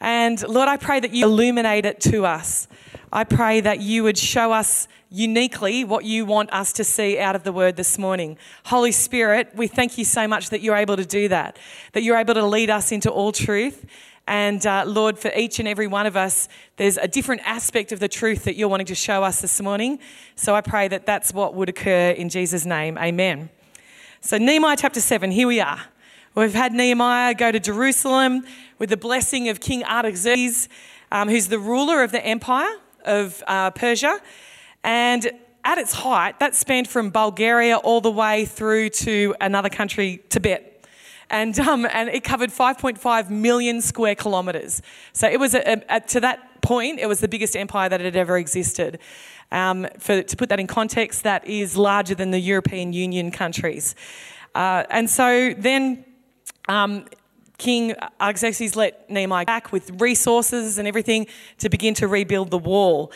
[0.00, 2.68] And Lord, I pray that you illuminate it to us.
[3.16, 7.36] I pray that you would show us uniquely what you want us to see out
[7.36, 8.36] of the word this morning.
[8.64, 11.56] Holy Spirit, we thank you so much that you're able to do that,
[11.92, 13.86] that you're able to lead us into all truth.
[14.26, 18.00] And uh, Lord, for each and every one of us, there's a different aspect of
[18.00, 20.00] the truth that you're wanting to show us this morning.
[20.34, 22.98] So I pray that that's what would occur in Jesus' name.
[22.98, 23.48] Amen.
[24.22, 25.82] So, Nehemiah chapter 7, here we are.
[26.34, 28.44] We've had Nehemiah go to Jerusalem
[28.80, 30.68] with the blessing of King Artaxerxes,
[31.12, 34.18] um, who's the ruler of the empire of uh, Persia.
[34.82, 35.30] And
[35.64, 40.86] at its height, that spanned from Bulgaria all the way through to another country, Tibet.
[41.30, 44.82] And, um, and it covered 5.5 million square kilometres.
[45.12, 48.16] So it was, a, a, to that point, it was the biggest empire that had
[48.16, 48.98] ever existed.
[49.50, 53.94] Um, for, to put that in context, that is larger than the European Union countries.
[54.54, 56.04] Uh, and so then
[56.68, 57.06] um,
[57.58, 61.26] King Artaxerxes let Nehemiah back with resources and everything
[61.58, 63.12] to begin to rebuild the wall.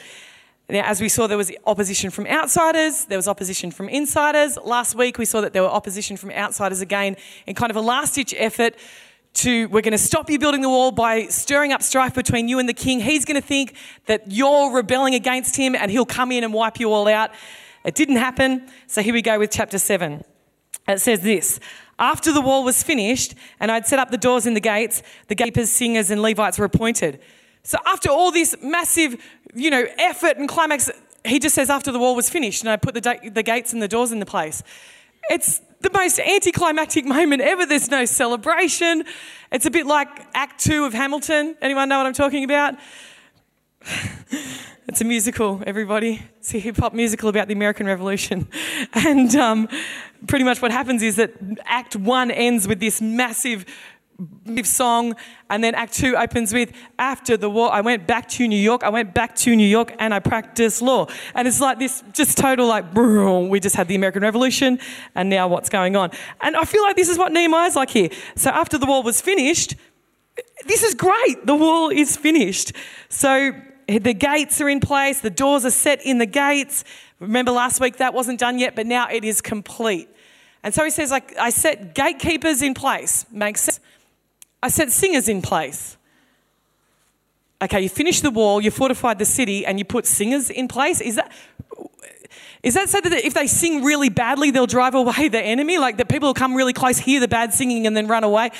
[0.70, 4.59] Now, as we saw, there was opposition from outsiders, there was opposition from insiders.
[4.62, 7.16] Last week, we saw that there were opposition from outsiders again
[7.47, 8.75] in kind of a last ditch effort
[9.34, 12.59] to we're going to stop you building the wall by stirring up strife between you
[12.59, 13.00] and the king.
[13.00, 13.75] He's going to think
[14.06, 17.31] that you're rebelling against him and he'll come in and wipe you all out.
[17.84, 18.69] It didn't happen.
[18.89, 20.22] So here we go with chapter 7.
[20.89, 21.61] It says this
[21.98, 25.34] After the wall was finished and I'd set up the doors and the gates, the
[25.34, 27.20] gatekeepers, singers, and Levites were appointed.
[27.62, 29.16] So after all this massive,
[29.54, 30.91] you know, effort and climax,
[31.24, 33.82] he just says after the wall was finished and I put the, the gates and
[33.82, 34.62] the doors in the place.
[35.30, 37.66] It's the most anticlimactic moment ever.
[37.66, 39.04] There's no celebration.
[39.52, 41.56] It's a bit like Act Two of Hamilton.
[41.60, 42.74] Anyone know what I'm talking about?
[44.89, 46.22] it's a musical, everybody.
[46.39, 48.49] It's a hip hop musical about the American Revolution.
[48.94, 49.69] And um,
[50.27, 51.33] pretty much what happens is that
[51.65, 53.65] Act One ends with this massive
[54.65, 55.15] song
[55.49, 58.83] and then act two opens with after the war i went back to new york.
[58.83, 61.06] I went back to new york and i practiced law.
[61.37, 64.81] And it's like this just total like we just had the american revolution
[65.15, 66.11] and now what's going on?
[66.41, 68.11] And i feel like this is what nehemiah's like here.
[68.34, 69.77] So after the wall was finished
[70.67, 71.47] this is great.
[71.47, 72.72] The wall is finished.
[73.09, 73.53] So
[73.88, 76.84] the gates are in place the doors are set in the gates
[77.21, 80.09] remember last week that wasn't done yet but now it is complete
[80.62, 83.81] and so he says like i set gatekeepers in place makes sense
[84.62, 85.97] I set singers in place.
[87.60, 91.00] Okay, you finish the wall, you fortified the city, and you put singers in place.
[91.00, 91.32] Is that
[92.62, 95.78] is that so that if they sing really badly, they'll drive away the enemy?
[95.78, 98.50] Like that people will come really close, hear the bad singing, and then run away?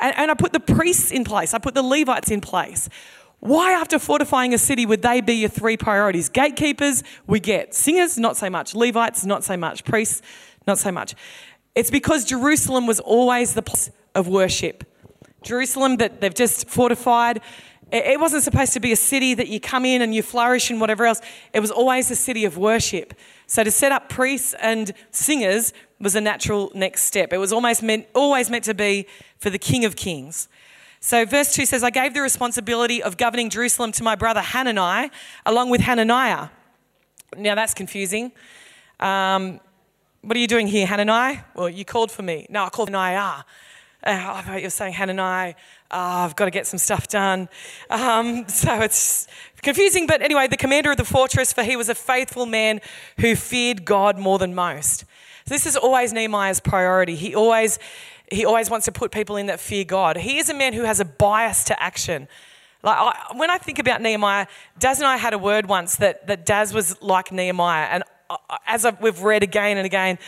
[0.00, 2.88] And, and I put the priests in place, I put the Levites in place.
[3.40, 6.28] Why, after fortifying a city, would they be your three priorities?
[6.28, 7.74] Gatekeepers, we get.
[7.74, 8.74] Singers, not so much.
[8.74, 9.84] Levites, not so much.
[9.84, 10.20] Priests,
[10.66, 11.14] not so much.
[11.74, 14.84] It's because Jerusalem was always the place of worship.
[15.42, 17.40] Jerusalem that they've just fortified.
[17.92, 20.80] It wasn't supposed to be a city that you come in and you flourish and
[20.80, 21.20] whatever else.
[21.52, 23.14] It was always a city of worship.
[23.46, 27.32] So to set up priests and singers was a natural next step.
[27.32, 29.06] It was almost meant, always meant to be
[29.38, 30.48] for the King of Kings.
[31.02, 35.10] So verse 2 says, I gave the responsibility of governing Jerusalem to my brother Hanani,
[35.46, 36.48] along with Hananiah.
[37.34, 38.32] Now that's confusing.
[39.00, 39.60] Um,
[40.20, 41.40] what are you doing here, Hanani?
[41.54, 42.46] Well, you called for me.
[42.50, 43.44] No, I called Hananiah.
[44.02, 45.54] Uh, oh, you're saying, Hannah and I,
[45.90, 47.48] oh, I've got to get some stuff done.
[47.88, 49.26] Um, so it's
[49.62, 52.82] confusing, but anyway, the commander of the fortress, for he was a faithful man
[53.18, 55.00] who feared God more than most.
[55.46, 57.14] So this is always Nehemiah's priority.
[57.14, 57.78] He always,
[58.30, 60.16] he always wants to put people in that fear God.
[60.16, 62.28] He is a man who has a bias to action.
[62.82, 64.46] Like I, when I think about Nehemiah,
[64.78, 67.88] Daz and I had a word once that, that Daz was like Nehemiah.
[67.90, 68.36] And uh,
[68.66, 70.18] as I've, we've read again and again,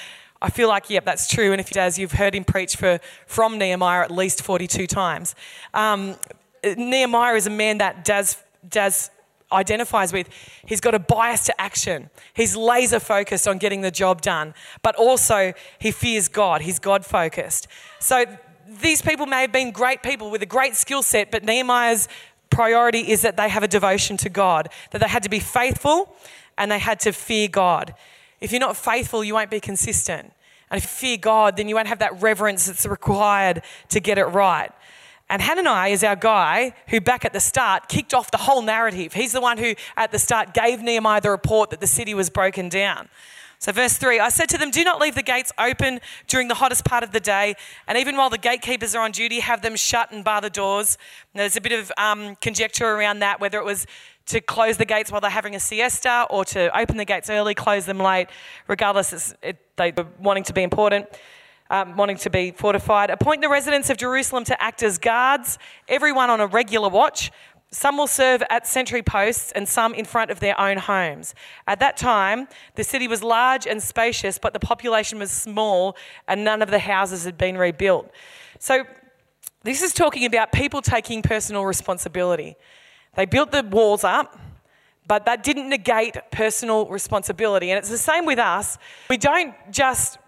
[0.42, 1.52] I feel like, yep, that's true.
[1.52, 5.36] And if he does, you've heard him preach for, from Nehemiah at least 42 times.
[5.72, 6.16] Um,
[6.64, 8.36] Nehemiah is a man that does,
[8.68, 9.10] does
[9.52, 10.28] identifies with.
[10.66, 12.10] He's got a bias to action.
[12.34, 16.62] He's laser focused on getting the job done, but also he fears God.
[16.62, 17.68] He's God focused.
[18.00, 18.24] So
[18.66, 22.08] these people may have been great people with a great skill set, but Nehemiah's
[22.50, 26.14] priority is that they have a devotion to God, that they had to be faithful
[26.58, 27.94] and they had to fear God.
[28.40, 30.32] If you're not faithful, you won't be consistent.
[30.70, 34.18] And if you fear God, then you won't have that reverence that's required to get
[34.18, 34.70] it right.
[35.32, 39.14] And Hanani is our guy who, back at the start, kicked off the whole narrative.
[39.14, 42.28] He's the one who, at the start, gave Nehemiah the report that the city was
[42.28, 43.08] broken down.
[43.58, 46.54] So, verse 3 I said to them, Do not leave the gates open during the
[46.56, 47.54] hottest part of the day,
[47.88, 50.98] and even while the gatekeepers are on duty, have them shut and bar the doors.
[51.32, 53.86] Now, there's a bit of um, conjecture around that, whether it was
[54.26, 57.54] to close the gates while they're having a siesta or to open the gates early,
[57.54, 58.28] close them late.
[58.68, 61.06] Regardless, it, they were wanting to be important.
[61.72, 63.08] Um, wanting to be fortified.
[63.08, 65.58] Appoint the residents of Jerusalem to act as guards,
[65.88, 67.30] everyone on a regular watch.
[67.70, 71.34] Some will serve at sentry posts and some in front of their own homes.
[71.66, 75.96] At that time, the city was large and spacious, but the population was small
[76.28, 78.10] and none of the houses had been rebuilt.
[78.58, 78.84] So,
[79.62, 82.56] this is talking about people taking personal responsibility.
[83.16, 84.38] They built the walls up,
[85.06, 87.70] but that didn't negate personal responsibility.
[87.70, 88.76] And it's the same with us.
[89.08, 90.18] We don't just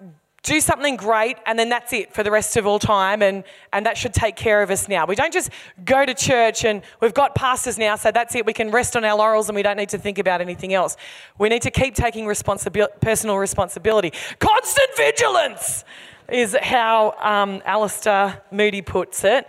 [0.45, 3.43] do something great and then that's it for the rest of all time and,
[3.73, 5.07] and that should take care of us now.
[5.07, 5.51] We don't just
[5.85, 8.45] go to church and we've got pastors now, so that's it.
[8.45, 10.97] We can rest on our laurels and we don't need to think about anything else.
[11.39, 14.13] We need to keep taking personal responsibility.
[14.39, 15.85] Constant vigilance
[16.29, 19.49] is how um, Alastor Moody puts it.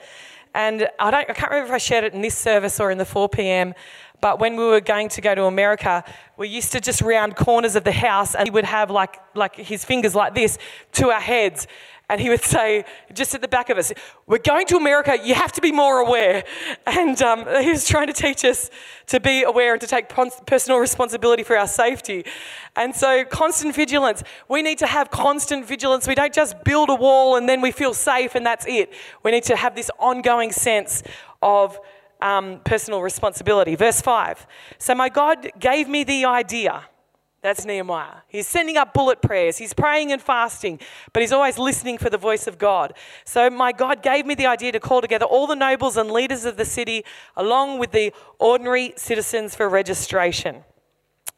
[0.53, 2.98] And I, don't, I can't remember if I shared it in this service or in
[2.98, 3.74] the 4 p.m.
[4.25, 6.04] But when we were going to go to America,
[6.36, 9.56] we used to just round corners of the house and he would have like, like
[9.56, 10.57] his fingers like this
[10.94, 11.68] to our heads.
[12.10, 13.94] And he would say, just at the back of us,
[14.25, 16.44] We're going to America, you have to be more aware.
[16.88, 18.72] And um, he was trying to teach us
[19.07, 20.10] to be aware and to take
[20.48, 22.25] personal responsibility for our safety.
[22.75, 24.24] And so, constant vigilance.
[24.50, 26.07] We need to have constant vigilance.
[26.07, 28.92] We don't just build a wall and then we feel safe and that's it.
[29.22, 31.04] We need to have this ongoing sense
[31.44, 31.80] of
[32.21, 33.75] um, personal responsibility.
[33.75, 34.47] Verse 5
[34.77, 36.85] So my God gave me the idea.
[37.45, 38.21] That's Nehemiah.
[38.27, 39.59] He's sending up bullet prayers.
[39.59, 40.79] He's praying and fasting,
[41.13, 42.95] but he's always listening for the voice of God.
[43.23, 46.44] So, my God gave me the idea to call together all the nobles and leaders
[46.45, 50.63] of the city, along with the ordinary citizens for registration.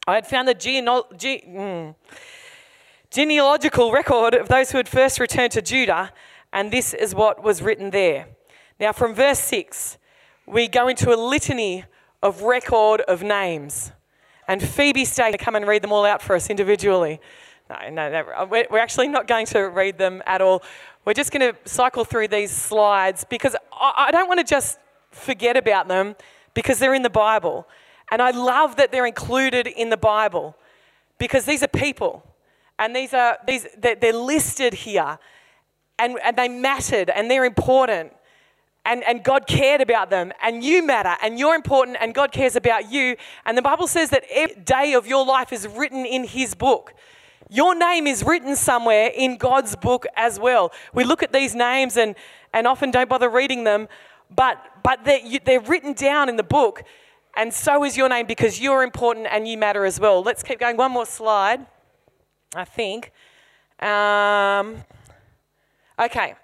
[0.08, 1.94] I had found the ge- mm,
[3.12, 6.14] genealogical record of those who had first returned to Judah,
[6.54, 8.28] and this is what was written there.
[8.80, 9.98] Now, from verse 6,
[10.48, 11.84] we go into a litany
[12.24, 13.92] of record of names.
[14.48, 17.20] And Phoebe stayed to come and read them all out for us individually.
[17.70, 20.64] No, no, no, we're actually not going to read them at all.
[21.04, 24.80] We're just going to cycle through these slides because I don't want to just
[25.12, 26.16] forget about them
[26.54, 27.68] because they're in the Bible.
[28.10, 30.56] And I love that they're included in the Bible
[31.18, 32.24] because these are people
[32.80, 35.18] and these are these they're listed here
[36.00, 38.14] and, and they mattered and they're important
[38.88, 42.56] and, and God cared about them, and you matter, and you're important, and God cares
[42.56, 43.18] about you.
[43.46, 46.94] And the Bible says that every day of your life is written in His book.
[47.50, 50.72] Your name is written somewhere in God's book as well.
[50.94, 52.16] We look at these names and,
[52.54, 53.90] and often don't bother reading them,
[54.34, 56.84] but, but they're, they're written down in the book,
[57.36, 60.24] and so is your name because you're important and you matter as well.
[60.24, 60.78] Let's keep going.
[60.78, 61.66] One more slide,
[62.56, 63.12] I think.
[63.82, 64.78] Um,
[66.00, 66.36] okay.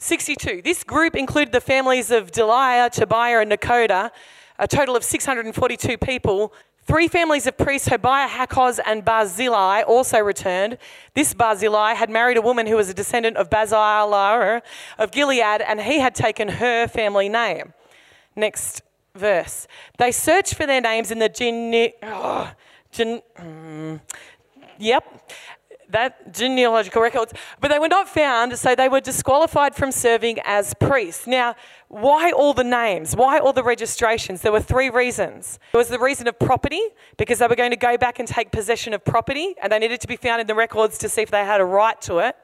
[0.00, 0.62] 62.
[0.62, 4.10] This group included the families of Delaiah, Tobiah, and Nekoda,
[4.58, 6.54] a total of 642 people.
[6.86, 10.78] Three families of priests, Hobaiah, Hakoz, and Barzillai, also returned.
[11.12, 14.62] This Barzillai had married a woman who was a descendant of Barzillai
[14.98, 17.74] of Gilead, and he had taken her family name.
[18.34, 18.80] Next
[19.14, 19.68] verse.
[19.98, 21.92] They searched for their names in the gene...
[22.02, 22.50] Oh,
[22.90, 24.00] gen, mm,
[24.78, 25.04] yep
[25.92, 30.74] that genealogical records, but they were not found, so they were disqualified from serving as
[30.74, 31.26] priests.
[31.26, 31.54] Now,
[31.88, 33.16] why all the names?
[33.16, 34.42] Why all the registrations?
[34.42, 35.58] There were three reasons.
[35.72, 36.82] There was the reason of property,
[37.16, 40.00] because they were going to go back and take possession of property, and they needed
[40.00, 42.36] to be found in the records to see if they had a right to it.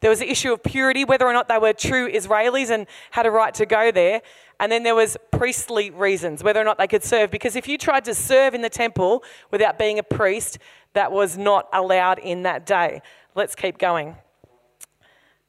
[0.00, 3.26] There was the issue of purity, whether or not they were true Israelis and had
[3.26, 4.22] a right to go there.
[4.60, 7.30] And then there was priestly reasons, whether or not they could serve.
[7.30, 10.58] Because if you tried to serve in the temple without being a priest,
[10.94, 13.02] that was not allowed in that day.
[13.34, 14.16] Let's keep going.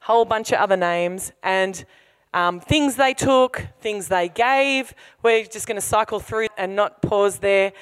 [0.00, 1.84] Whole bunch of other names and
[2.32, 4.94] um, things they took, things they gave.
[5.22, 7.72] We're just going to cycle through and not pause there.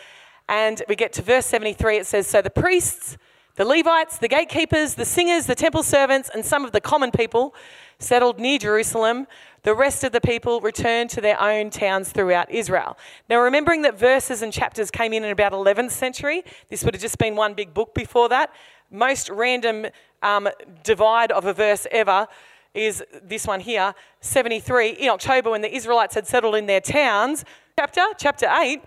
[0.49, 1.99] And we get to verse 73.
[1.99, 3.19] It says So the priests,
[3.59, 7.57] the Levites, the gatekeepers, the singers, the temple servants, and some of the common people
[7.99, 9.27] settled near Jerusalem
[9.65, 12.97] the rest of the people returned to their own towns throughout Israel.
[13.29, 17.03] Now, remembering that verses and chapters came in in about 11th century, this would have
[17.03, 18.53] just been one big book before that.
[18.93, 19.87] Most random
[20.23, 20.49] um,
[20.85, 22.29] divide of a verse ever
[22.75, 24.91] is this one here 73.
[24.91, 27.45] In October, when the Israelites had settled in their towns,
[27.77, 28.81] chapter, chapter 8,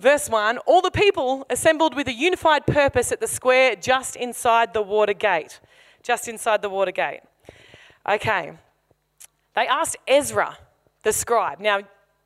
[0.00, 4.72] verse 1 all the people assembled with a unified purpose at the square just inside
[4.72, 5.60] the water gate.
[6.02, 7.20] Just inside the water gate.
[8.08, 8.52] Okay,
[9.54, 10.56] they asked Ezra,
[11.02, 11.60] the scribe.
[11.60, 11.80] Now,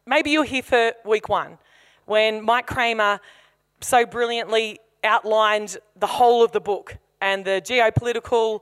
[0.06, 1.58] maybe you're here for week one
[2.04, 3.20] when Mike Kramer
[3.80, 8.60] so brilliantly outlined the whole of the book and the geopolitical,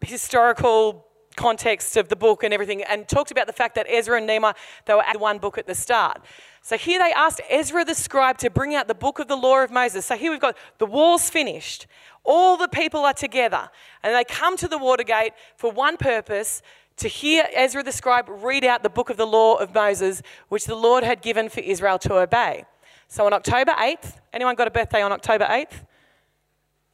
[0.00, 1.06] historical
[1.36, 4.54] context of the book and everything, and talked about the fact that Ezra and Nehemiah,
[4.86, 6.22] they were at one book at the start.
[6.62, 9.62] So here they asked Ezra the scribe to bring out the book of the law
[9.62, 10.04] of Moses.
[10.04, 11.86] So here we've got the walls finished.
[12.24, 13.70] All the people are together,
[14.02, 16.62] and they come to the Watergate for one purpose
[16.96, 20.66] to hear Ezra the scribe read out the book of the law of Moses, which
[20.66, 22.64] the Lord had given for Israel to obey.
[23.08, 25.84] So on October 8th, anyone got a birthday on October 8th?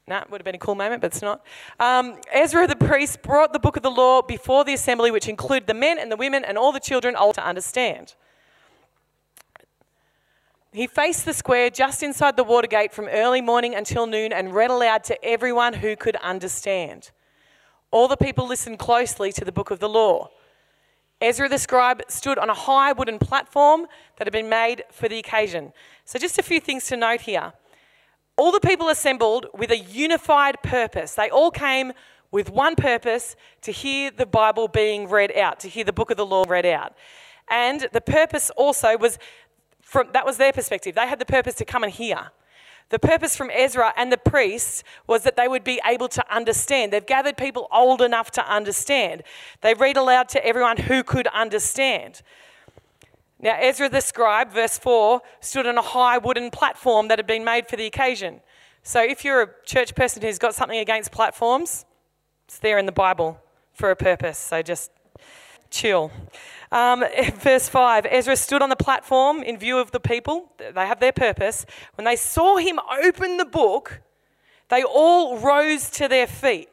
[0.09, 1.45] It would have been a cool moment, but it's not.
[1.81, 5.67] Um, Ezra the priest brought the book of the law before the assembly, which included
[5.67, 8.15] the men and the women and all the children, all to understand.
[10.73, 14.71] He faced the square just inside the Watergate from early morning until noon and read
[14.71, 17.11] aloud to everyone who could understand.
[17.91, 20.31] All the people listened closely to the book of the law.
[21.21, 23.87] Ezra the scribe stood on a high wooden platform
[24.19, 25.73] that had been made for the occasion.
[26.05, 27.55] So, just a few things to note here.
[28.37, 31.15] All the people assembled with a unified purpose.
[31.15, 31.93] They all came
[32.31, 36.19] with one purpose to hear the Bible being read out, to hear the book of
[36.19, 36.95] the law read out.
[37.49, 39.19] And the purpose also was
[39.81, 40.97] from that was their perspective.
[40.97, 42.31] They had the purpose to come and hear.
[42.89, 46.93] The purpose from Ezra and the priests was that they would be able to understand.
[46.93, 49.23] They've gathered people old enough to understand.
[49.61, 52.23] They read aloud to everyone who could understand.
[53.39, 57.45] Now, Ezra the scribe, verse 4, stood on a high wooden platform that had been
[57.45, 58.41] made for the occasion.
[58.83, 61.85] So, if you're a church person who's got something against platforms,
[62.47, 63.41] it's there in the Bible
[63.75, 64.39] for a purpose.
[64.39, 64.91] So, just
[65.71, 66.11] chill.
[66.73, 70.53] Um, verse 5 Ezra stood on the platform in view of the people.
[70.59, 71.67] They have their purpose.
[71.97, 74.01] When they saw him open the book,
[74.69, 76.69] they all rose to their feet.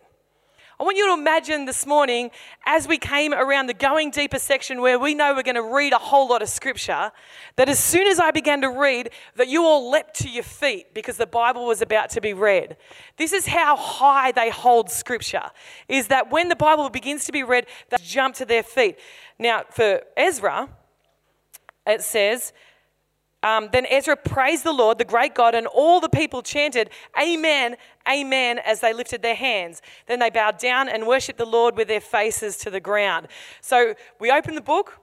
[0.79, 2.31] I want you to imagine this morning
[2.65, 5.93] as we came around the going deeper section where we know we're going to read
[5.93, 7.11] a whole lot of scripture,
[7.57, 10.95] that as soon as I began to read, that you all leapt to your feet
[10.95, 12.75] because the Bible was about to be read.
[13.17, 15.51] This is how high they hold scripture,
[15.87, 18.97] is that when the Bible begins to be read, they jump to their feet.
[19.37, 20.69] Now, for Ezra,
[21.85, 22.51] it says,
[23.43, 26.89] um, then Ezra praised the Lord, the great God, and all the people chanted,
[27.21, 27.75] Amen,
[28.09, 29.81] Amen, as they lifted their hands.
[30.07, 33.27] Then they bowed down and worshiped the Lord with their faces to the ground.
[33.59, 34.97] So we open the book,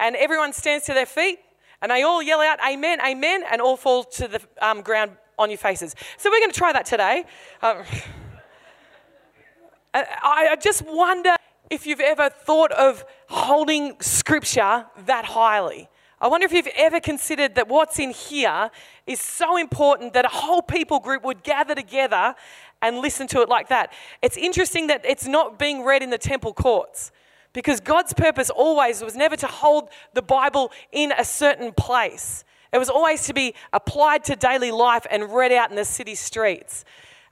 [0.00, 1.38] and everyone stands to their feet,
[1.80, 5.48] and they all yell out, Amen, Amen, and all fall to the um, ground on
[5.48, 5.94] your faces.
[6.18, 7.24] So we're going to try that today.
[7.62, 7.84] Um,
[9.94, 11.34] I, I just wonder
[11.70, 15.88] if you've ever thought of holding scripture that highly.
[16.22, 18.70] I wonder if you've ever considered that what's in here
[19.06, 22.34] is so important that a whole people group would gather together
[22.82, 23.92] and listen to it like that.
[24.20, 27.10] It's interesting that it's not being read in the temple courts
[27.54, 32.44] because God's purpose always was never to hold the Bible in a certain place.
[32.70, 36.14] It was always to be applied to daily life and read out in the city
[36.14, 36.84] streets.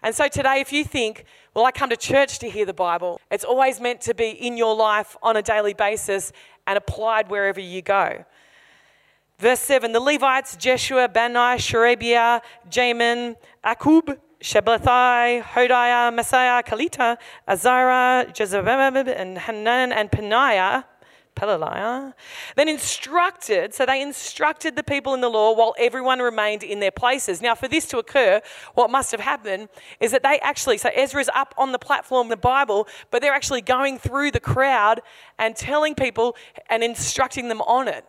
[0.02, 3.20] And so today, if you think, well, I come to church to hear the Bible,
[3.30, 6.32] it's always meant to be in your life on a daily basis
[6.66, 8.24] and applied wherever you go.
[9.40, 17.16] Verse 7 The Levites, Jeshua, Bani, Sherebiah, Jamin, Akkub, Shabbethai, Hodiah, Maaseiah, Kelita,
[17.46, 20.84] Azariah, Jezebel, and Hanan, and Peniah,
[21.36, 22.14] Pelaliah,
[22.56, 26.90] then instructed, so they instructed the people in the law while everyone remained in their
[26.90, 27.40] places.
[27.40, 28.40] Now, for this to occur,
[28.74, 29.68] what must have happened
[30.00, 33.60] is that they actually, so Ezra's up on the platform, the Bible, but they're actually
[33.60, 35.00] going through the crowd
[35.38, 36.34] and telling people
[36.68, 38.04] and instructing them on it.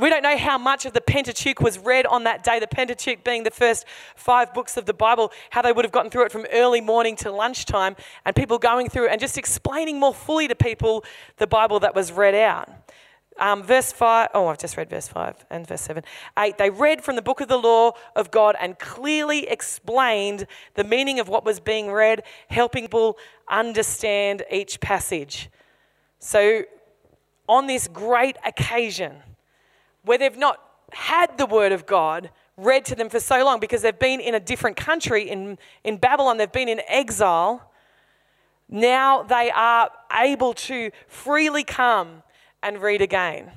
[0.00, 3.24] We don't know how much of the Pentateuch was read on that day, the Pentateuch
[3.24, 3.84] being the first
[4.16, 7.16] five books of the Bible, how they would have gotten through it from early morning
[7.16, 11.04] to lunchtime, and people going through and just explaining more fully to people
[11.36, 12.68] the Bible that was read out.
[13.38, 16.04] Um, verse 5, oh, I've just read verse 5 and verse 7.
[16.38, 20.84] 8, they read from the book of the law of God and clearly explained the
[20.84, 23.16] meaning of what was being read, helping people
[23.48, 25.50] understand each passage.
[26.18, 26.62] So,
[27.48, 29.14] on this great occasion,
[30.04, 30.60] where they've not
[30.92, 34.34] had the word of God read to them for so long because they've been in
[34.34, 37.70] a different country, in, in Babylon, they've been in exile.
[38.68, 42.22] Now they are able to freely come
[42.62, 43.50] and read again.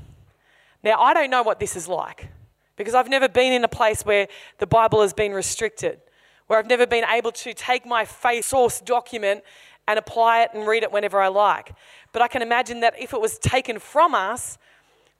[0.84, 2.30] Now, I don't know what this is like
[2.76, 4.28] because I've never been in a place where
[4.60, 6.00] the Bible has been restricted,
[6.48, 9.44] where I've never been able to take my faith source document
[9.88, 11.74] and apply it and read it whenever I like.
[12.12, 14.58] But I can imagine that if it was taken from us,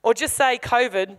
[0.06, 1.16] or just say COVID,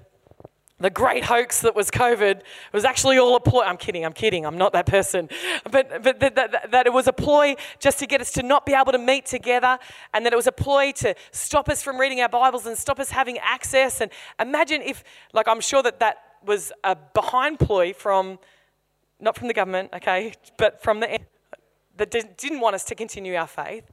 [0.80, 2.40] the great hoax that was COVID
[2.72, 3.64] was actually all a ploy.
[3.64, 5.28] I'm kidding, I'm kidding, I'm not that person.
[5.70, 8.66] But, but that, that, that, it was a ploy just to get us to not
[8.66, 9.78] be able to meet together,
[10.14, 12.98] and that it was a ploy to stop us from reading our Bibles and stop
[12.98, 14.00] us having access.
[14.00, 15.04] And imagine if,
[15.34, 18.40] like, I'm sure that that was a behind ploy from,
[19.20, 21.20] not from the government, okay, but from the
[21.98, 23.92] that didn't want us to continue our faith,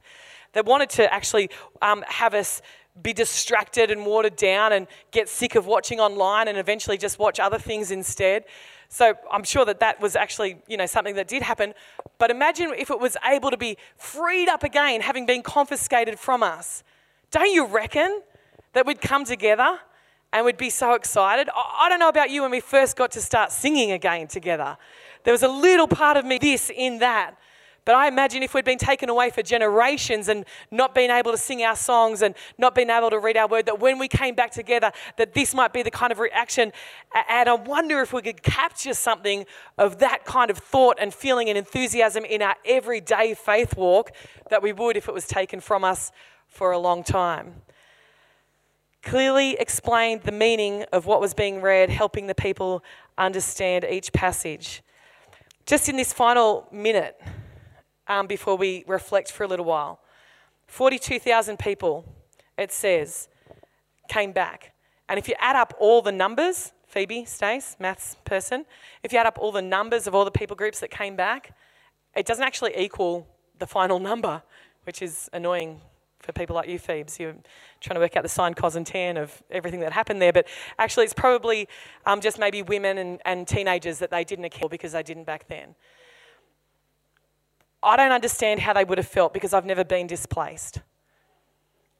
[0.53, 1.49] that wanted to actually
[1.81, 2.61] um, have us
[3.01, 7.39] be distracted and watered down and get sick of watching online and eventually just watch
[7.39, 8.45] other things instead.
[8.87, 11.73] So I'm sure that that was actually, you know, something that did happen.
[12.17, 16.43] But imagine if it was able to be freed up again, having been confiscated from
[16.43, 16.83] us.
[17.31, 18.21] Don't you reckon
[18.73, 19.79] that we'd come together
[20.31, 21.49] and we'd be so excited?
[21.53, 24.77] I don't know about you when we first got to start singing again together.
[25.23, 27.35] There was a little part of me, this in that.
[27.85, 31.37] But I imagine if we'd been taken away for generations and not been able to
[31.37, 34.33] sing our songs and not been able to read our word, that when we came
[34.33, 36.73] back together, that this might be the kind of reaction.
[37.29, 39.45] And I wonder if we could capture something
[39.77, 44.11] of that kind of thought and feeling and enthusiasm in our everyday faith walk
[44.49, 46.11] that we would if it was taken from us
[46.47, 47.61] for a long time.
[49.03, 52.83] Clearly explained the meaning of what was being read, helping the people
[53.15, 54.81] understand each passage.
[55.67, 57.21] Just in this final minute,
[58.07, 59.99] um, before we reflect for a little while.
[60.67, 62.05] 42,000 people,
[62.57, 63.27] it says,
[64.07, 64.73] came back.
[65.07, 68.65] And if you add up all the numbers, Phoebe, Stace, maths person,
[69.03, 71.55] if you add up all the numbers of all the people groups that came back,
[72.15, 73.27] it doesn't actually equal
[73.59, 74.41] the final number,
[74.83, 75.81] which is annoying
[76.19, 77.19] for people like you, Phoebes.
[77.19, 77.35] You're
[77.79, 80.33] trying to work out the sine, cos, and tan of everything that happened there.
[80.33, 80.47] But
[80.79, 81.67] actually, it's probably
[82.05, 85.47] um, just maybe women and, and teenagers that they didn't account because they didn't back
[85.47, 85.75] then.
[87.85, 90.79] I don't understand how they would have felt because I've never been displaced.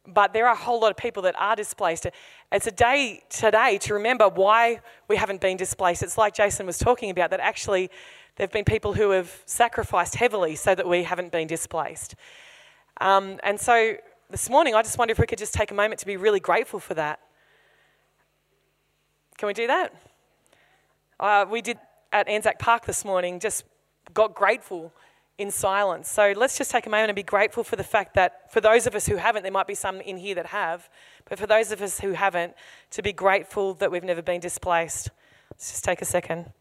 [0.08, 2.08] But there are a whole lot of people that are displaced.
[2.52, 6.02] It's a day today to remember why we haven't been displaced.
[6.02, 7.90] It's like Jason was talking about that actually
[8.36, 12.16] there have been people who have sacrificed heavily so that we haven't been displaced.
[13.00, 13.96] Um, and so
[14.30, 16.40] this morning, I just wonder if we could just take a moment to be really
[16.40, 17.20] grateful for that.
[19.38, 19.94] Can we do that?
[21.20, 21.78] Uh, we did
[22.12, 23.66] at Anzac Park this morning, just
[24.14, 24.92] got grateful
[25.38, 26.10] in silence.
[26.10, 28.88] So let's just take a moment and be grateful for the fact that for those
[28.88, 30.90] of us who haven't, there might be some in here that have,
[31.30, 32.54] but for those of us who haven't,
[32.92, 35.10] to be grateful that we've never been displaced.
[35.52, 36.52] Let's just take a second.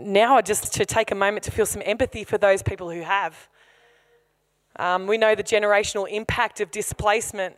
[0.00, 3.48] Now, just to take a moment to feel some empathy for those people who have.
[4.76, 7.56] Um, we know the generational impact of displacement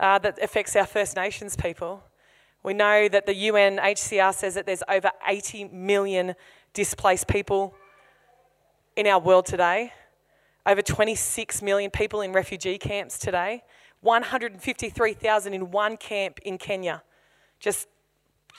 [0.00, 2.02] uh, that affects our First Nations people.
[2.62, 6.34] We know that the UNHCR says that there's over 80 million
[6.74, 7.74] displaced people
[8.96, 9.92] in our world today,
[10.64, 13.62] over 26 million people in refugee camps today,
[14.00, 17.02] 153,000 in one camp in Kenya,
[17.60, 17.86] just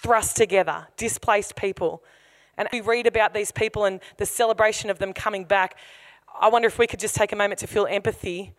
[0.02, 2.04] thrust together, displaced people.
[2.58, 5.78] And we read about these people and the celebration of them coming back.
[6.40, 8.54] I wonder if we could just take a moment to feel empathy,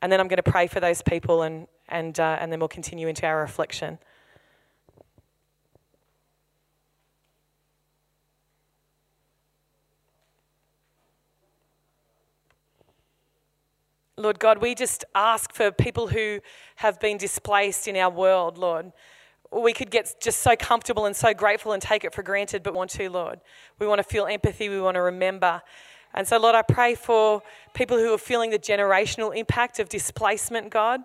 [0.00, 2.68] and then I'm going to pray for those people, and, and, uh, and then we'll
[2.68, 3.98] continue into our reflection.
[14.16, 16.40] Lord God, we just ask for people who
[16.76, 18.92] have been displaced in our world, Lord.
[19.52, 22.72] We could get just so comfortable and so grateful and take it for granted, but
[22.72, 23.40] want to, Lord.
[23.78, 24.68] We want to feel empathy.
[24.68, 25.60] We want to remember
[26.14, 27.42] and so, Lord, I pray for
[27.74, 31.02] people who are feeling the generational impact of displacement, God.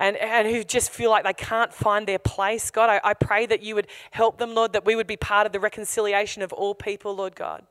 [0.00, 2.70] And, and who just feel like they can't find their place.
[2.70, 5.44] God, I, I pray that you would help them, Lord, that we would be part
[5.44, 7.66] of the reconciliation of all people, Lord God.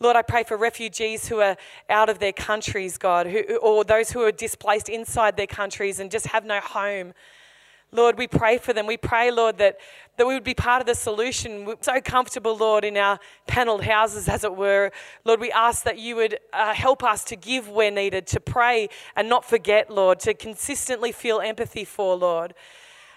[0.00, 1.56] Lord, I pray for refugees who are
[1.88, 6.10] out of their countries, God, who, or those who are displaced inside their countries and
[6.10, 7.12] just have no home.
[7.94, 8.86] Lord, we pray for them.
[8.86, 9.76] We pray, Lord, that,
[10.16, 11.66] that we would be part of the solution.
[11.66, 14.90] We're so comfortable, Lord, in our panelled houses, as it were.
[15.26, 18.88] Lord, we ask that you would uh, help us to give where needed, to pray
[19.14, 22.54] and not forget, Lord, to consistently feel empathy for, Lord.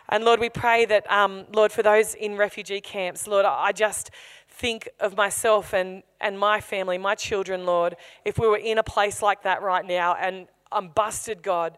[0.09, 4.11] And Lord, we pray that, um, Lord, for those in refugee camps, Lord, I just
[4.49, 8.83] think of myself and, and my family, my children, Lord, if we were in a
[8.83, 11.77] place like that right now and I'm busted, God.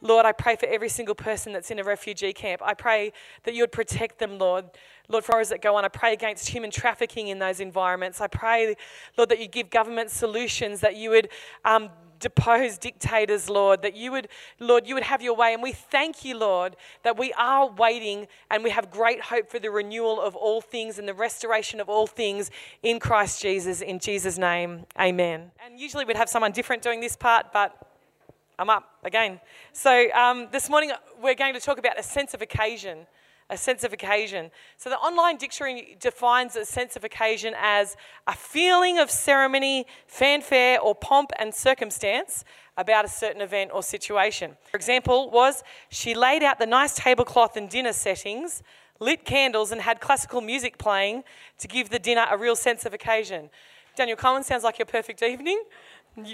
[0.00, 2.62] Lord, I pray for every single person that's in a refugee camp.
[2.64, 3.12] I pray
[3.44, 4.66] that you would protect them, Lord.
[5.08, 8.20] Lord, for those that go on, I pray against human trafficking in those environments.
[8.20, 8.76] I pray,
[9.16, 11.30] Lord, that you give government solutions, that you would
[11.64, 15.54] um, depose dictators, Lord, that you would, Lord, you would have your way.
[15.54, 19.58] And we thank you, Lord, that we are waiting and we have great hope for
[19.58, 22.50] the renewal of all things and the restoration of all things
[22.82, 23.80] in Christ Jesus.
[23.80, 25.52] In Jesus' name, amen.
[25.64, 27.87] And usually we'd have someone different doing this part, but
[28.58, 29.40] I'm up again.
[29.72, 30.90] So um, this morning
[31.22, 33.06] we're going to talk about a sense of occasion.
[33.50, 34.50] a sense of occasion.
[34.76, 40.80] So the online dictionary defines a sense of occasion as a feeling of ceremony, fanfare,
[40.80, 42.44] or pomp and circumstance
[42.76, 44.56] about a certain event or situation.
[44.70, 48.62] For example, was she laid out the nice tablecloth and dinner settings,
[49.00, 51.24] lit candles, and had classical music playing
[51.58, 53.50] to give the dinner a real sense of occasion.
[53.96, 55.62] Daniel Collins sounds like your perfect evening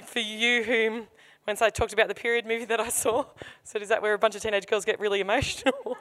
[0.05, 1.07] for you whom
[1.46, 3.24] once I talked about the period movie that I saw.
[3.66, 5.72] So is that where a bunch of teenage girls get really emotional?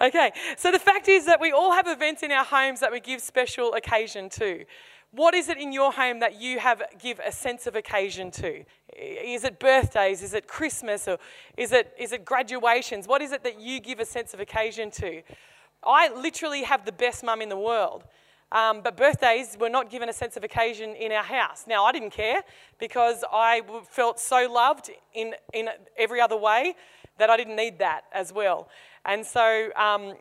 [0.00, 2.98] okay, so the fact is that we all have events in our homes that we
[2.98, 4.64] give special occasion to.
[5.12, 8.64] What is it in your home that you have give a sense of occasion to?
[8.96, 10.22] Is it birthdays?
[10.22, 11.08] Is it Christmas?
[11.08, 11.18] Or
[11.56, 13.06] is it, is it graduations?
[13.06, 15.22] What is it that you give a sense of occasion to?
[15.84, 18.04] I literally have the best mum in the world.
[18.52, 21.64] Um, but birthdays were not given a sense of occasion in our house.
[21.68, 22.42] Now, I didn't care
[22.78, 26.74] because I felt so loved in, in every other way
[27.18, 28.68] that I didn't need that as well.
[29.04, 30.14] And so um,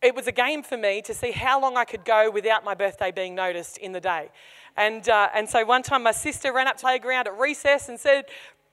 [0.00, 2.74] it was a game for me to see how long I could go without my
[2.74, 4.30] birthday being noticed in the day.
[4.76, 8.00] And, uh, and so one time my sister ran up to playground at recess and
[8.00, 8.24] said,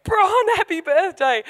[0.06, 1.44] Bron, happy birthday.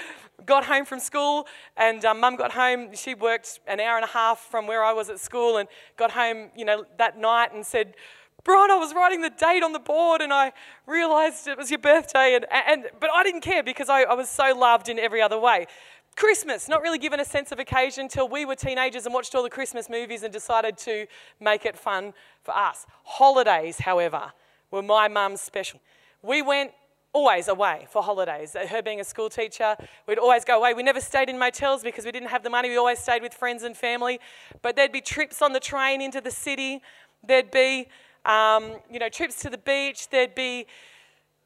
[0.46, 2.96] Got home from school, and um, mum got home.
[2.96, 6.12] She worked an hour and a half from where I was at school, and got
[6.12, 7.96] home, you know, that night and said,
[8.44, 10.54] Bron, I was writing the date on the board, and I
[10.88, 12.36] realised it was your birthday.
[12.36, 15.38] And, and, but I didn't care because I, I was so loved in every other
[15.38, 15.68] way.
[16.16, 19.44] Christmas, not really given a sense of occasion till we were teenagers and watched all
[19.44, 21.06] the Christmas movies and decided to
[21.40, 22.86] make it fun for us.
[23.04, 24.34] Holidays, however,
[24.72, 25.80] were my mum's special.
[26.22, 26.72] We went
[27.14, 28.56] always away for holidays.
[28.56, 29.76] Her being a school teacher,
[30.08, 30.74] we'd always go away.
[30.74, 32.70] We never stayed in motels because we didn't have the money.
[32.70, 34.20] We always stayed with friends and family.
[34.62, 36.82] But there'd be trips on the train into the city.
[37.26, 37.88] There'd be,
[38.26, 40.10] um, you know, trips to the beach.
[40.10, 40.68] There'd be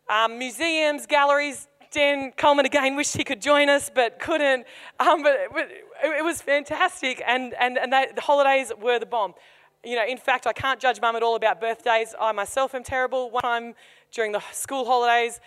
[0.10, 1.68] um, museums, galleries.
[1.92, 4.66] Dan Coleman again wished he could join us, but couldn't.
[5.00, 5.70] Um, but, but
[6.04, 9.36] it, was fantastic, and, and, and they, the holidays were the bomb.
[9.86, 12.16] You know, in fact, I can't judge mum at all about birthdays.
[12.20, 13.30] I myself am terrible.
[13.30, 13.76] One time
[14.12, 15.42] during the school holidays,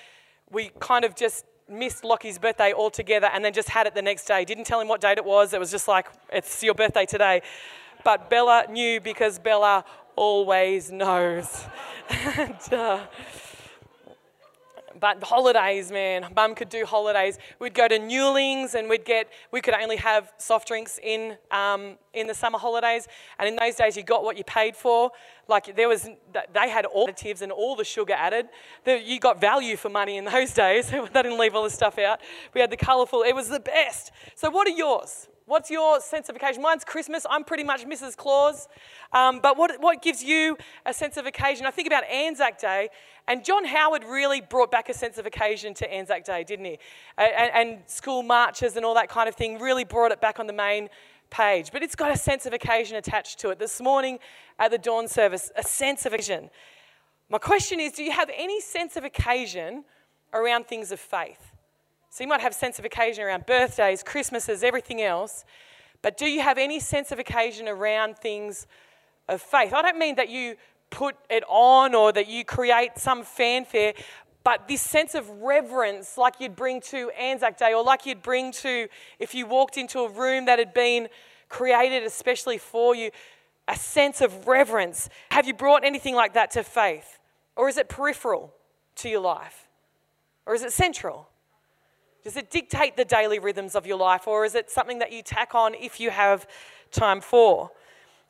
[0.50, 4.26] we kind of just missed Lockie's birthday altogether and then just had it the next
[4.26, 4.44] day.
[4.44, 5.54] Didn't tell him what date it was.
[5.54, 7.40] It was just like, it's your birthday today.
[8.04, 9.84] But Bella knew because Bella
[10.16, 11.64] always knows.
[12.36, 13.06] and, uh,
[15.00, 17.38] but holidays, man, mum could do holidays.
[17.58, 21.96] We'd go to Newlings and we'd get, we could only have soft drinks in, um,
[22.12, 23.06] in the summer holidays.
[23.38, 25.10] And in those days, you got what you paid for.
[25.48, 26.08] Like there was,
[26.52, 28.48] they had all additives and all the sugar added.
[28.86, 30.90] You got value for money in those days.
[30.90, 32.20] they didn't leave all the stuff out.
[32.54, 34.12] We had the colourful, it was the best.
[34.34, 35.28] So what are yours?
[35.48, 36.60] What's your sense of occasion?
[36.60, 37.24] Mine's Christmas.
[37.30, 38.16] I'm pretty much Mrs.
[38.16, 38.66] Claus.
[39.12, 41.66] Um, but what, what gives you a sense of occasion?
[41.66, 42.88] I think about Anzac Day,
[43.28, 46.78] and John Howard really brought back a sense of occasion to Anzac Day, didn't he?
[47.16, 50.48] And, and school marches and all that kind of thing really brought it back on
[50.48, 50.88] the main
[51.30, 51.70] page.
[51.70, 53.60] But it's got a sense of occasion attached to it.
[53.60, 54.18] This morning
[54.58, 56.50] at the dawn service, a sense of occasion.
[57.28, 59.84] My question is do you have any sense of occasion
[60.34, 61.52] around things of faith?
[62.10, 65.44] So you might have sense of occasion around birthdays, Christmases, everything else.
[66.02, 68.66] But do you have any sense of occasion around things
[69.28, 69.72] of faith?
[69.72, 70.56] I don't mean that you
[70.90, 73.94] put it on or that you create some fanfare,
[74.44, 78.52] but this sense of reverence, like you'd bring to Anzac Day or like you'd bring
[78.52, 78.86] to
[79.18, 81.08] if you walked into a room that had been
[81.48, 83.10] created especially for you,
[83.68, 85.08] a sense of reverence.
[85.30, 87.18] Have you brought anything like that to faith?
[87.56, 88.54] Or is it peripheral
[88.96, 89.66] to your life?
[90.46, 91.28] Or is it central?
[92.26, 95.22] Does it dictate the daily rhythms of your life, or is it something that you
[95.22, 96.48] tack on if you have
[96.90, 97.70] time for?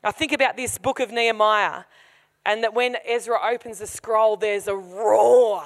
[0.03, 1.85] I think about this book of Nehemiah,
[2.45, 5.63] and that when Ezra opens the scroll, there's a roar.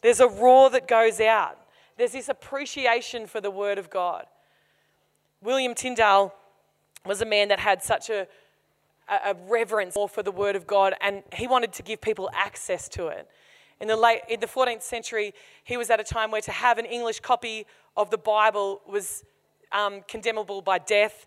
[0.00, 1.56] There's a roar that goes out.
[1.96, 4.26] There's this appreciation for the Word of God.
[5.40, 6.34] William Tyndale
[7.06, 8.26] was a man that had such a,
[9.08, 13.06] a reverence for the Word of God, and he wanted to give people access to
[13.06, 13.28] it.
[13.80, 16.78] In the, late, in the 14th century, he was at a time where to have
[16.78, 17.64] an English copy
[17.96, 19.24] of the Bible was
[19.70, 21.26] um, condemnable by death,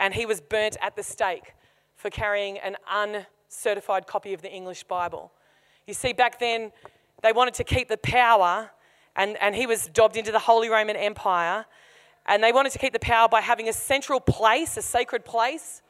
[0.00, 1.54] and he was burnt at the stake
[1.94, 5.30] for carrying an uncertified copy of the English Bible.
[5.86, 6.72] You see, back then,
[7.22, 8.70] they wanted to keep the power,
[9.14, 11.66] and, and he was dobbed into the Holy Roman Empire,
[12.26, 15.82] and they wanted to keep the power by having a central place, a sacred place,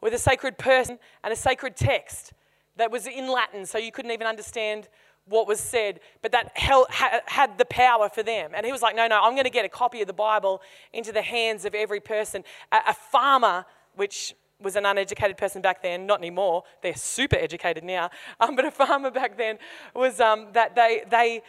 [0.00, 2.32] with a sacred person and a sacred text
[2.76, 4.88] that was in Latin, so you couldn't even understand
[5.28, 8.52] what was said, but that had the power for them.
[8.54, 10.62] And he was like, no, no, I'm going to get a copy of the Bible
[10.92, 12.44] into the hands of every person.
[12.72, 13.64] A, a farmer,
[13.94, 18.10] which was an uneducated person back then, not anymore, they're super educated now,
[18.40, 19.58] um, but a farmer back then
[19.94, 21.42] was um, that they, they,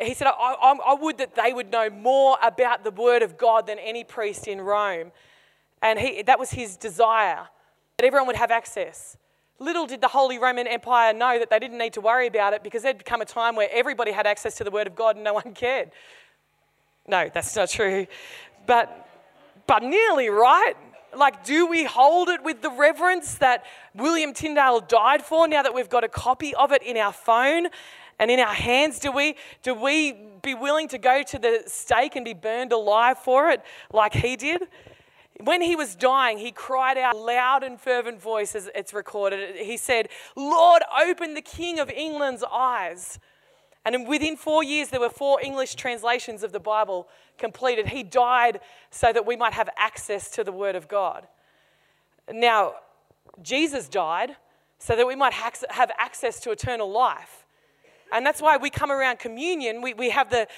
[0.00, 3.36] he said, I, I, I would that they would know more about the Word of
[3.36, 5.12] God than any priest in Rome.
[5.82, 7.48] And he, that was his desire,
[7.96, 9.16] that everyone would have access.
[9.58, 12.62] Little did the Holy Roman Empire know that they didn't need to worry about it
[12.62, 15.24] because there'd come a time where everybody had access to the Word of God and
[15.24, 15.90] no one cared.
[17.08, 18.06] No, that's not true.
[18.66, 19.08] But,
[19.66, 20.74] but nearly, right?
[21.16, 23.64] Like, do we hold it with the reverence that
[23.94, 27.68] William Tyndale died for now that we've got a copy of it in our phone
[28.18, 28.98] and in our hands?
[28.98, 33.18] Do we, do we be willing to go to the stake and be burned alive
[33.18, 34.68] for it like he did?
[35.40, 39.56] When he was dying, he cried out loud and fervent voice, as it's recorded.
[39.56, 43.18] He said, Lord, open the King of England's eyes.
[43.84, 47.06] And within four years, there were four English translations of the Bible
[47.38, 47.88] completed.
[47.88, 51.28] He died so that we might have access to the Word of God.
[52.32, 52.74] Now,
[53.42, 54.36] Jesus died
[54.78, 57.44] so that we might have access to eternal life.
[58.12, 59.82] And that's why we come around communion.
[59.82, 60.48] We, we have the,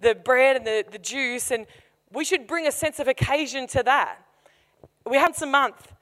[0.00, 1.66] the bread and the, the juice, and
[2.12, 4.18] we should bring a sense of occasion to that.
[5.08, 5.92] We have some month.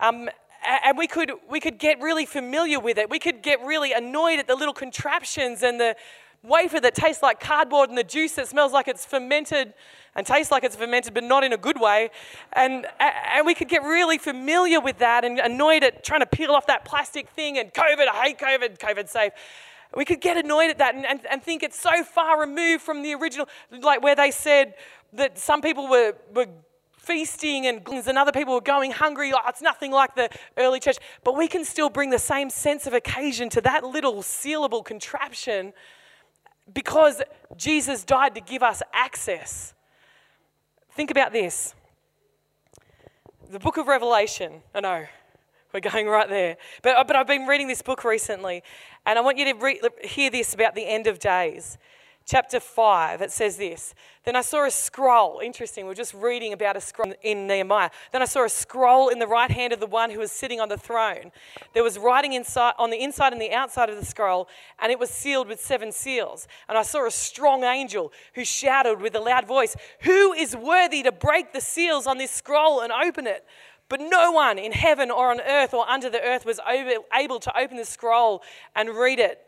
[0.00, 0.28] Um,
[0.62, 3.08] and we could, we could get really familiar with it.
[3.08, 5.96] We could get really annoyed at the little contraptions and the
[6.42, 9.74] wafer that tastes like cardboard and the juice that smells like it's fermented
[10.14, 12.10] and tastes like it's fermented, but not in a good way.
[12.52, 16.52] And, and we could get really familiar with that and annoyed at trying to peel
[16.52, 19.32] off that plastic thing and COVID, I hate COVID, COVID safe.
[19.94, 23.02] We could get annoyed at that and, and, and think it's so far removed from
[23.02, 23.48] the original,
[23.82, 24.74] like where they said
[25.12, 26.46] that some people were, were
[27.10, 29.32] feasting and and other people were going hungry.
[29.34, 30.98] Oh, it's nothing like the early church.
[31.24, 35.72] But we can still bring the same sense of occasion to that little sealable contraption
[36.72, 37.20] because
[37.56, 39.74] Jesus died to give us access.
[40.92, 41.74] Think about this.
[43.50, 45.06] The book of Revelation, I know,
[45.72, 46.58] we're going right there.
[46.82, 48.62] But, but I've been reading this book recently,
[49.04, 51.76] and I want you to re- hear this about the end of days
[52.30, 53.92] chapter 5, it says this.
[54.24, 55.40] Then I saw a scroll.
[55.42, 57.90] Interesting, we're just reading about a scroll in Nehemiah.
[58.12, 60.60] Then I saw a scroll in the right hand of the one who was sitting
[60.60, 61.32] on the throne.
[61.74, 64.98] There was writing inside, on the inside and the outside of the scroll, and it
[65.00, 66.46] was sealed with seven seals.
[66.68, 71.02] And I saw a strong angel who shouted with a loud voice, Who is worthy
[71.02, 73.44] to break the seals on this scroll and open it?
[73.88, 76.60] But no one in heaven or on earth or under the earth was
[77.12, 78.44] able to open the scroll
[78.76, 79.40] and read it.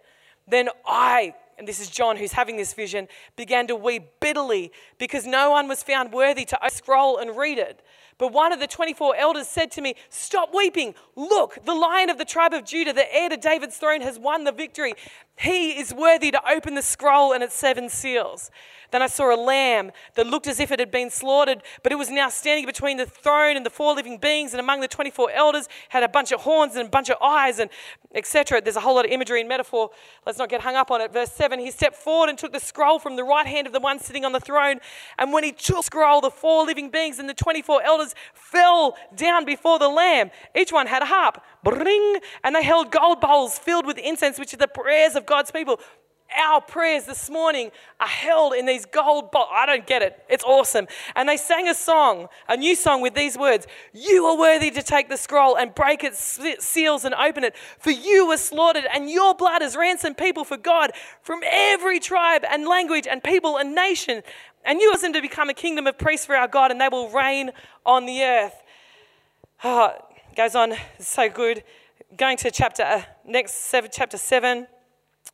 [0.48, 5.28] Then I and this is John who's having this vision, began to weep bitterly because
[5.28, 7.84] no one was found worthy to scroll and read it.
[8.18, 10.96] But one of the 24 elders said to me, Stop weeping.
[11.14, 14.42] Look, the lion of the tribe of Judah, the heir to David's throne, has won
[14.42, 14.94] the victory.
[15.36, 18.50] He is worthy to open the scroll and its seven seals.
[18.92, 21.94] Then I saw a lamb that looked as if it had been slaughtered, but it
[21.96, 25.30] was now standing between the throne and the four living beings, and among the 24
[25.30, 27.70] elders had a bunch of horns and a bunch of eyes, and
[28.14, 28.60] etc.
[28.60, 29.90] There's a whole lot of imagery and metaphor.
[30.26, 31.10] Let's not get hung up on it.
[31.10, 33.80] Verse 7 He stepped forward and took the scroll from the right hand of the
[33.80, 34.78] one sitting on the throne.
[35.18, 38.96] And when he took the scroll, the four living beings and the 24 elders fell
[39.16, 40.30] down before the Lamb.
[40.54, 44.52] Each one had a harp, bring, and they held gold bowls filled with incense, which
[44.52, 45.80] are the prayers of God's people
[46.36, 49.54] our prayers this morning are held in these gold bottles.
[49.54, 50.24] I don't get it.
[50.28, 50.86] It's awesome.
[51.14, 54.82] And they sang a song, a new song with these words You are worthy to
[54.82, 59.10] take the scroll and break its seals and open it, for you were slaughtered, and
[59.10, 63.74] your blood has ransomed people for God from every tribe and language and people and
[63.74, 64.22] nation.
[64.64, 66.88] And you are them to become a kingdom of priests for our God, and they
[66.88, 67.50] will reign
[67.84, 68.54] on the earth.
[69.64, 69.92] Oh,
[70.36, 71.64] goes on, so good.
[72.16, 74.66] Going to chapter uh, next seven, chapter seven,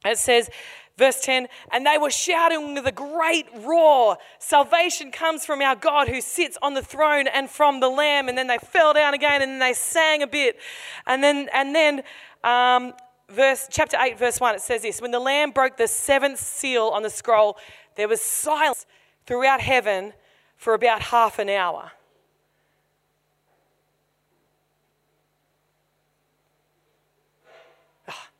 [0.04, 0.50] it says,
[0.98, 6.08] Verse 10 And they were shouting with a great roar Salvation comes from our God
[6.08, 8.28] who sits on the throne and from the Lamb.
[8.28, 10.58] And then they fell down again and they sang a bit.
[11.06, 12.02] And then, and then,
[12.42, 12.94] um,
[13.30, 16.84] verse chapter 8 verse 1 it says this when the lamb broke the seventh seal
[16.94, 17.58] on the scroll
[17.94, 18.86] there was silence
[19.26, 20.14] throughout heaven
[20.56, 21.92] for about half an hour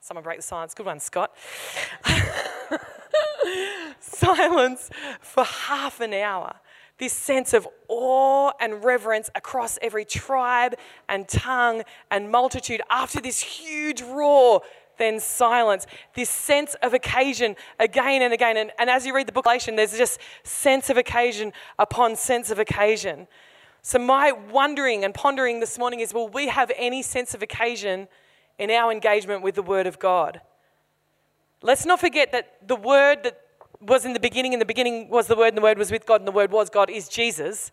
[0.09, 0.73] Someone break the silence.
[0.73, 1.37] Good one, Scott.
[4.01, 4.89] silence
[5.21, 6.55] for half an hour.
[6.97, 10.77] This sense of awe and reverence across every tribe
[11.11, 14.63] and tongue and multitude after this huge roar
[14.97, 15.87] then silence.
[16.15, 18.57] This sense of occasion again and again.
[18.57, 22.59] And, and, as you read the book there's just sense of occasion upon sense of
[22.59, 23.29] occasion.
[23.83, 28.09] So, my wondering and pondering this morning is will we have any sense of occasion
[28.59, 30.41] in our engagement with the Word of God.
[31.63, 33.41] Let's not forget that the Word that
[33.81, 36.07] was in the beginning, and the beginning was the Word, and the Word was with
[36.07, 37.71] God, and the Word was God, is Jesus.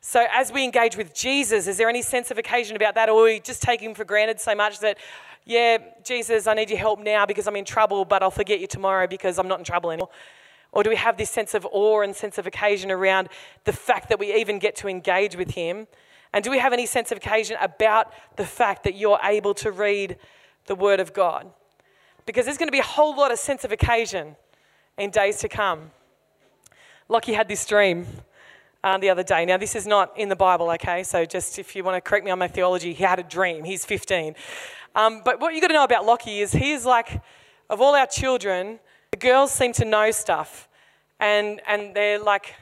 [0.00, 3.20] So, as we engage with Jesus, is there any sense of occasion about that, or
[3.20, 4.96] are we just take Him for granted so much that,
[5.44, 8.66] yeah, Jesus, I need your help now because I'm in trouble, but I'll forget you
[8.66, 10.08] tomorrow because I'm not in trouble anymore?
[10.72, 13.28] Or do we have this sense of awe and sense of occasion around
[13.64, 15.86] the fact that we even get to engage with Him
[16.32, 19.70] And do we have any sense of occasion about the fact that you're able to
[19.70, 20.16] read
[20.66, 21.50] the Word of God?
[22.26, 24.36] Because there's going to be a whole lot of sense of occasion
[24.96, 25.90] in days to come.
[27.08, 28.06] Lockie had this dream
[28.84, 29.44] uh, the other day.
[29.44, 31.02] Now, this is not in the Bible, okay?
[31.02, 33.64] So, just if you want to correct me on my theology, he had a dream.
[33.64, 34.34] He's 15.
[34.94, 37.20] Um, but what you've got to know about Lockie is he is like,
[37.68, 38.78] of all our children,
[39.10, 40.68] the girls seem to know stuff.
[41.18, 42.54] And, and they're like,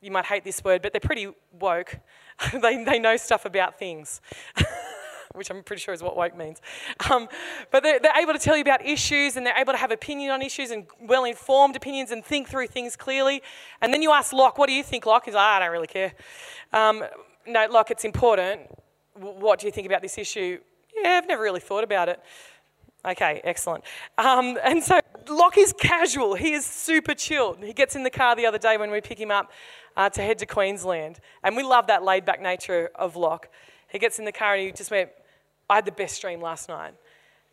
[0.00, 1.98] you might hate this word, but they're pretty woke.
[2.52, 4.20] they, they know stuff about things.
[5.34, 6.60] which I'm pretty sure is what woke means.
[7.10, 7.28] Um,
[7.72, 10.30] but they're, they're, able to tell you about issues and they're able to have opinion
[10.30, 13.42] on issues and well informed opinions and think through things clearly.
[13.82, 15.24] And then you ask Locke, what do you think, Locke?
[15.24, 16.12] He's like, I don't really care.
[16.72, 17.04] Um,
[17.46, 18.60] no, Locke, it's important.
[19.14, 20.60] What do you think about this issue?
[20.96, 22.20] Yeah, I've never really thought about it.
[23.06, 23.84] Okay, excellent.
[24.16, 26.34] Um, and so Locke is casual.
[26.34, 27.62] He is super chilled.
[27.62, 29.50] He gets in the car the other day when we pick him up
[29.96, 31.20] uh, to head to Queensland.
[31.42, 33.48] And we love that laid back nature of Locke.
[33.88, 35.10] He gets in the car and he just went,
[35.68, 36.94] I had the best dream last night.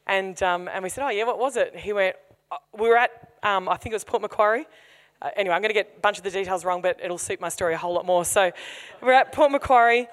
[0.07, 1.75] And, um, and we said, Oh, yeah, what was it?
[1.75, 2.15] He went,
[2.51, 3.11] uh, We were at,
[3.43, 4.65] um, I think it was Port Macquarie.
[5.21, 7.39] Uh, anyway, I'm going to get a bunch of the details wrong, but it'll suit
[7.39, 8.25] my story a whole lot more.
[8.25, 8.51] So
[9.01, 10.07] we're at Port Macquarie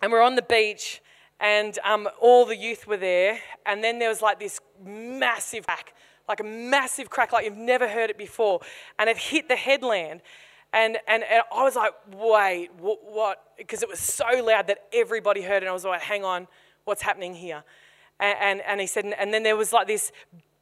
[0.00, 1.02] and we're on the beach,
[1.40, 3.38] and um, all the youth were there.
[3.66, 5.94] And then there was like this massive crack,
[6.28, 8.60] like a massive crack, like you've never heard it before.
[8.98, 10.22] And it hit the headland.
[10.72, 13.42] And, and, and I was like, wait, what?
[13.58, 15.62] Because it was so loud that everybody heard.
[15.62, 16.46] And I was like, hang on,
[16.84, 17.64] what's happening here?
[18.20, 20.12] And, and, and he said, and then there was like this,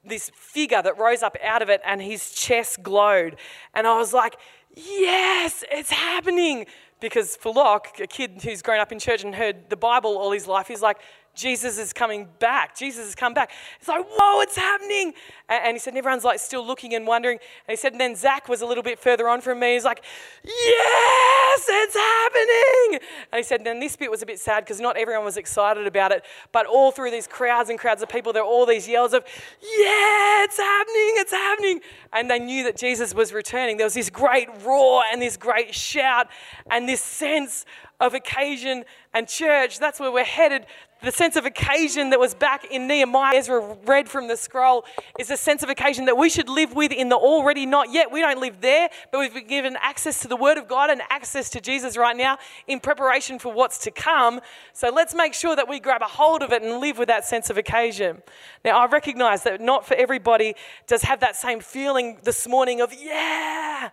[0.04, 3.36] this figure that rose up out of it and his chest glowed.
[3.74, 4.36] And I was like,
[4.74, 6.66] yes, it's happening.
[7.00, 10.32] Because for Locke, a kid who's grown up in church and heard the Bible all
[10.32, 10.98] his life, he's like,
[11.38, 12.76] Jesus is coming back.
[12.76, 13.52] Jesus has come back.
[13.78, 15.14] It's like, whoa, it's happening.
[15.48, 17.38] And, he said, and everyone's like still looking and wondering.
[17.66, 19.74] And he said, and then Zach was a little bit further on from me.
[19.74, 20.02] He's like,
[20.42, 23.00] yes, it's happening.
[23.30, 25.36] And he said, and then this bit was a bit sad because not everyone was
[25.36, 26.24] excited about it.
[26.50, 29.22] But all through these crowds and crowds of people, there were all these yells of,
[29.62, 31.80] yeah, it's happening, it's happening.
[32.12, 33.76] And they knew that Jesus was returning.
[33.76, 36.26] There was this great roar and this great shout
[36.68, 37.64] and this sense
[38.00, 39.78] of occasion and church.
[39.78, 40.66] That's where we're headed.
[41.00, 44.84] The sense of occasion that was back in Nehemiah, Ezra read from the scroll,
[45.16, 48.10] is a sense of occasion that we should live with in the already not yet.
[48.10, 51.00] We don't live there, but we've been given access to the Word of God and
[51.08, 54.40] access to Jesus right now in preparation for what's to come.
[54.72, 57.24] So let's make sure that we grab a hold of it and live with that
[57.24, 58.20] sense of occasion.
[58.64, 60.54] Now, I recognize that not for everybody
[60.88, 63.90] does have that same feeling this morning of, yeah.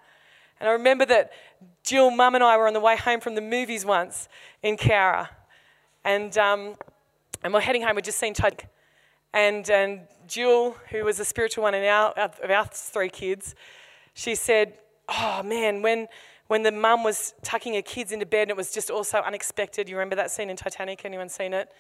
[0.60, 1.32] And I remember that
[1.84, 4.28] Jill, mum, and I were on the way home from the movies once
[4.63, 5.30] in Cowra.
[6.04, 6.36] And.
[6.39, 6.74] Um,
[7.45, 8.67] and we're heading home, we'd just seen Titanic.
[9.31, 13.53] And, and Jill, who was the spiritual one in our, of our three kids,
[14.15, 14.73] she said,
[15.08, 16.08] Oh man, when,
[16.47, 19.88] when the mum was tucking her kids into bed and it was just also unexpected.
[19.88, 21.05] You remember that scene in Titanic?
[21.05, 21.71] Anyone seen it?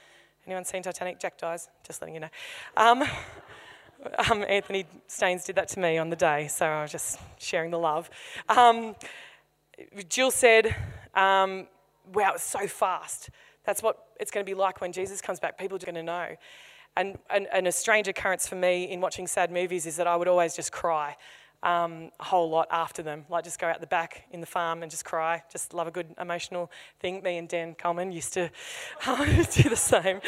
[0.45, 1.19] Anyone seen Titanic?
[1.19, 2.29] Jack dies, just letting you know.
[2.77, 3.03] Um,
[4.29, 7.71] um, Anthony Staines did that to me on the day, so I was just sharing
[7.71, 8.07] the love.
[8.49, 8.95] Um,
[10.09, 10.75] Jill said,
[11.15, 11.65] um,
[12.13, 13.31] Wow, it was so fast.
[13.65, 15.57] That's what it's going to be like when Jesus comes back.
[15.57, 16.35] People are just going to know.
[16.97, 20.15] And, and, and, a strange occurrence for me in watching sad movies is that I
[20.15, 21.17] would always just cry
[21.65, 23.25] um, a whole lot after them.
[23.27, 25.43] Like just go out the back in the farm and just cry.
[25.51, 27.21] Just love a good emotional thing.
[27.23, 28.49] Me and Dan Coleman used to
[29.05, 30.21] do the same.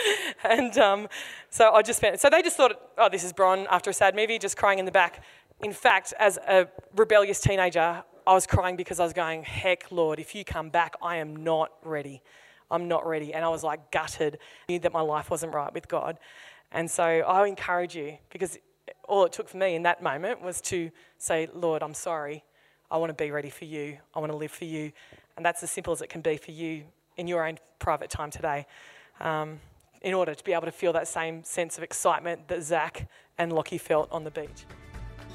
[0.43, 1.07] And um,
[1.49, 4.15] so I just spent, so they just thought, oh, this is Bron after a sad
[4.15, 5.23] movie, just crying in the back.
[5.61, 10.19] In fact, as a rebellious teenager, I was crying because I was going, heck, Lord,
[10.19, 12.21] if you come back, I am not ready.
[12.69, 13.33] I'm not ready.
[13.33, 16.19] And I was like gutted, I knew that my life wasn't right with God.
[16.71, 18.57] And so I encourage you because
[19.07, 22.43] all it took for me in that moment was to say, Lord, I'm sorry.
[22.91, 23.97] I want to be ready for you.
[24.13, 24.91] I want to live for you.
[25.35, 26.83] And that's as simple as it can be for you
[27.15, 28.65] in your own private time today.
[29.19, 29.59] Um,
[30.01, 33.51] in order to be able to feel that same sense of excitement that Zach and
[33.51, 34.65] Lockie felt on the beach.